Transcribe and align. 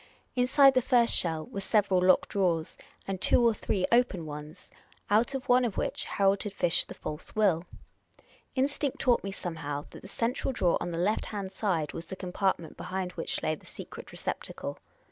Inside 0.35 0.73
the 0.73 0.81
first 0.81 1.13
shell 1.13 1.45
were 1.45 1.61
several 1.61 2.01
locked 2.03 2.29
drawers, 2.29 2.75
and 3.07 3.21
two 3.21 3.45
or 3.47 3.53
three 3.53 3.85
open 3.91 4.25
ones, 4.25 4.71
out 5.11 5.35
of 5.35 5.47
one 5.47 5.63
of 5.63 5.77
which 5.77 6.05
Harold 6.05 6.41
had 6.41 6.53
fished 6.55 6.87
the 6.87 6.95
false 6.95 7.35
will. 7.35 7.65
Instinct 8.55 8.97
taught 8.97 9.23
me 9.23 9.31
somehow 9.31 9.85
that 9.91 10.01
the 10.01 10.07
central 10.07 10.53
drawer 10.53 10.79
on 10.81 10.89
the 10.89 10.97
left 10.97 11.27
hand 11.27 11.51
side 11.51 11.93
was 11.93 12.07
the 12.07 12.15
compartment 12.15 12.77
behind 12.77 13.11
which 13.11 13.43
lay 13.43 13.53
the 13.53 13.67
secret 13.67 14.11
receptacle. 14.11 14.79